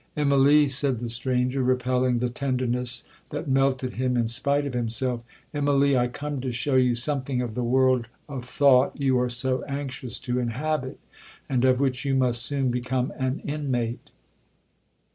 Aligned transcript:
'—'Immalee,' 0.17 0.67
said 0.67 0.97
the 0.97 1.07
stranger, 1.09 1.61
repelling 1.61 2.17
the 2.17 2.29
tenderness 2.31 3.03
that 3.29 3.47
melted 3.47 3.93
him 3.97 4.17
in 4.17 4.27
spite 4.27 4.65
of 4.65 4.73
himself, 4.73 5.21
'Immalee, 5.53 5.95
I 5.95 6.07
come 6.07 6.41
to 6.41 6.51
shew 6.51 6.75
you 6.75 6.95
something 6.95 7.39
of 7.39 7.53
the 7.53 7.63
world 7.63 8.07
of 8.27 8.43
thought 8.43 8.99
you 8.99 9.19
are 9.19 9.29
so 9.29 9.61
anxious 9.65 10.17
to 10.21 10.39
inhabit, 10.39 10.99
and 11.47 11.63
of 11.65 11.79
which 11.79 12.03
you 12.03 12.15
must 12.15 12.41
soon 12.41 12.71
become 12.71 13.13
an 13.19 13.41
inmate. 13.45 14.09